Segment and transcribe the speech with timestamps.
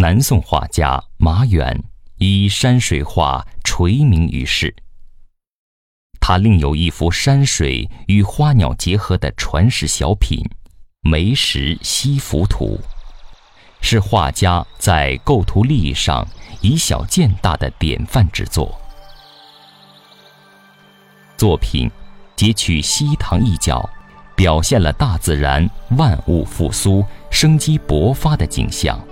[0.00, 1.78] 南宋画家马远
[2.16, 4.74] 以山水画垂名于世。
[6.18, 10.38] 他另有一幅山水与花鸟结合的传世小品
[11.02, 12.80] 《梅石西浮图》，
[13.82, 16.26] 是画家在构图立意上
[16.62, 18.74] 以小见大的典范之作。
[21.36, 21.90] 作品
[22.36, 23.86] 截取西塘一角，
[24.34, 28.98] 表现了大自然万物复苏、生机勃发的景象。《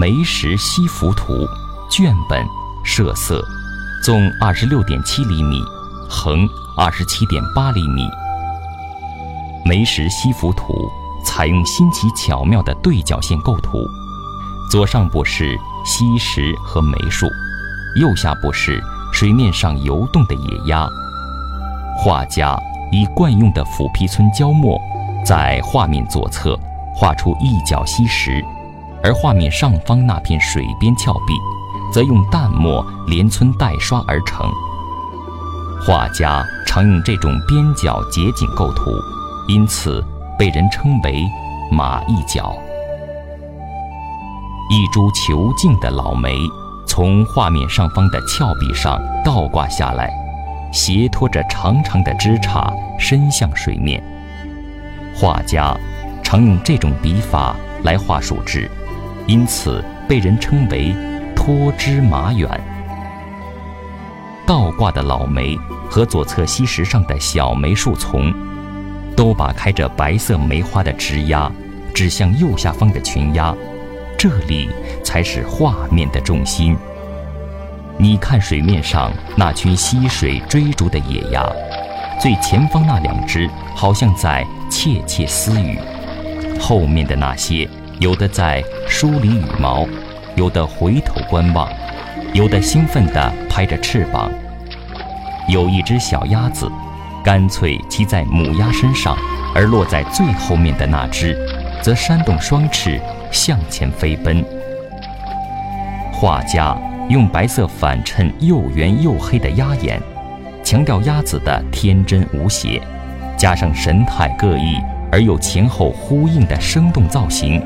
[0.00, 1.34] 梅石西浮图》
[1.90, 2.42] 卷本
[2.82, 3.46] 设色。
[4.02, 5.62] 纵二十六点七厘米，
[6.08, 8.08] 横二十七点八厘米。
[9.62, 10.90] 梅石西浮图
[11.22, 13.86] 采用新奇巧妙的对角线构图，
[14.70, 15.54] 左上部是
[15.84, 17.26] 溪石和梅树，
[17.96, 20.88] 右下部是水面上游动的野鸭。
[21.98, 22.58] 画家
[22.90, 24.80] 以惯用的腐皮皴胶墨，
[25.26, 26.58] 在画面左侧
[26.94, 28.42] 画出一角溪石，
[29.02, 31.34] 而画面上方那片水边峭壁。
[31.92, 34.48] 则用淡墨连皴带刷而成。
[35.84, 38.92] 画家常用这种边角结景构图，
[39.48, 40.00] 因此
[40.38, 41.28] 被人称为
[41.68, 42.56] “马一角”。
[44.70, 46.38] 一株遒劲的老梅
[46.86, 50.12] 从画面上方的峭壁上倒挂下来，
[50.72, 54.00] 斜拖着长长的枝杈伸向水面。
[55.16, 55.76] 画家
[56.22, 58.70] 常用这种笔法来画树枝，
[59.26, 60.94] 因此被人称为。
[61.42, 62.46] 脱枝马远，
[64.46, 65.56] 倒挂的老梅
[65.88, 68.30] 和左侧溪石上的小梅树丛，
[69.16, 71.50] 都把开着白色梅花的枝丫
[71.94, 73.54] 指向右下方的群鸭，
[74.18, 74.68] 这里
[75.02, 76.76] 才是画面的重心。
[77.96, 81.42] 你看水面上那群溪水追逐的野鸭，
[82.20, 85.78] 最前方那两只好像在窃窃私语，
[86.60, 87.66] 后面的那些
[88.00, 89.86] 有的在梳理羽毛。
[90.36, 91.68] 有的回头观望，
[92.32, 94.30] 有的兴奋地拍着翅膀。
[95.48, 96.70] 有一只小鸭子，
[97.22, 99.14] 干脆骑在母鸭身上，
[99.54, 101.36] 而落在最后面的那只，
[101.82, 102.98] 则扇动双翅
[103.30, 104.42] 向前飞奔。
[106.10, 106.74] 画家
[107.10, 110.00] 用白色反衬又圆又黑的鸭眼，
[110.62, 112.80] 强调鸭子的天真无邪，
[113.36, 114.78] 加上神态各异
[115.12, 117.60] 而又前后呼应的生动造型，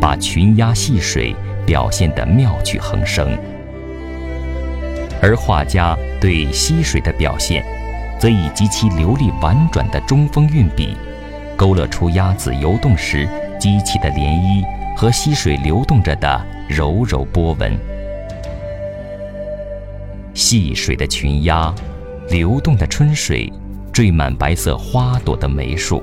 [0.00, 1.34] 把群鸭戏水。
[1.66, 3.36] 表现得妙趣横生，
[5.20, 7.62] 而画家对溪水的表现，
[8.18, 10.96] 则以极其流利婉转的中锋运笔，
[11.58, 13.28] 勾勒出鸭子游动时
[13.60, 14.64] 激起的涟漪
[14.96, 17.78] 和溪水流动着的柔柔波纹。
[20.32, 21.70] 戏水的群鸭，
[22.30, 23.52] 流动的春水，
[23.92, 26.02] 缀满白色花朵的梅树，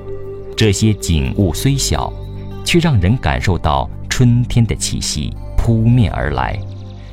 [0.56, 2.12] 这些景物虽小，
[2.66, 5.34] 却让人感受到春天的气息。
[5.56, 6.56] 扑面而来，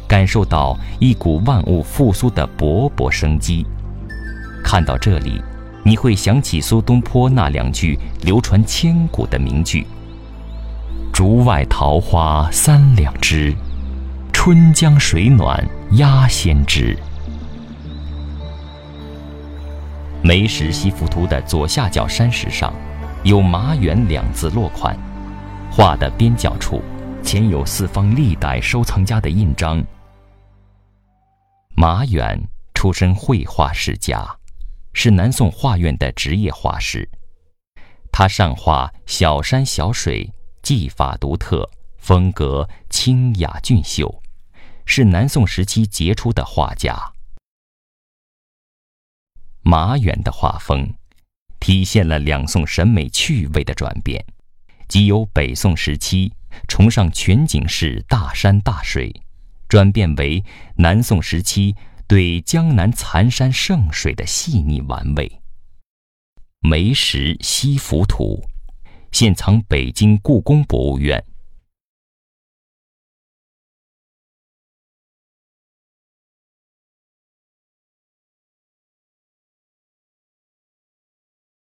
[0.08, 3.66] 感受到一股万物复苏的勃勃生机。
[4.64, 5.42] 看到这里，
[5.84, 9.88] 你会想起苏东坡那两句流传千古的名句
[11.12, 13.56] ：“竹外桃花三两枝，
[14.32, 16.96] 春江水暖鸭先知。”
[20.22, 22.72] 梅石西浮图的左下角山石上，
[23.24, 24.96] 有“马远”两字落款，
[25.76, 26.84] 画的边角处。
[27.24, 29.84] 前有四方历代收藏家的印章。
[31.76, 32.40] 马远
[32.76, 34.24] 出身绘画世家，
[34.94, 37.10] 是南宋画院的职业画师。
[38.12, 41.68] 他善画小山小水，技法独特，
[41.98, 44.22] 风格清雅俊秀，
[44.86, 46.96] 是南宋时期杰出的画家。
[49.64, 50.94] 马远的画风，
[51.60, 54.24] 体现了两宋审美趣味的转变，
[54.94, 56.32] 即由北宋时期。
[56.68, 59.12] 崇尚全景式大山大水，
[59.68, 60.44] 转变为
[60.76, 61.76] 南宋时期
[62.08, 65.28] 对江南残山剩水的细腻玩味。
[66.70, 68.40] 《梅石西浮图》
[69.12, 71.26] 现藏北京故宫博物院。